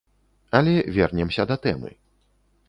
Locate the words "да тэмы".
1.53-1.93